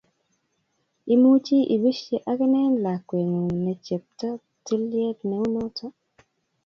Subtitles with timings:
[1.13, 4.29] imuchi ibischi akinen lakweng'ung' ne chebto
[4.65, 5.85] tilet neu noto